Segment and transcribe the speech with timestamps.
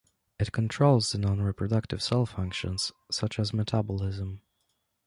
[0.39, 4.41] It controls the non-reproductive cell functions, such as metabolism.